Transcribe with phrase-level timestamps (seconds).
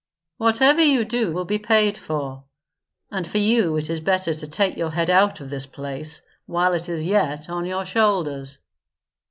[0.37, 2.43] "Whatever you do will be paid for;
[3.11, 6.73] and for you it is better to take your head out of this place while
[6.73, 8.57] it is yet on your shoulders."